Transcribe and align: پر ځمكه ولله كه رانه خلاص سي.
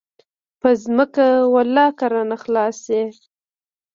پر 0.59 0.73
ځمكه 0.83 1.27
ولله 1.53 1.87
كه 1.97 2.05
رانه 2.13 2.37
خلاص 2.43 2.75
سي. 2.85 3.01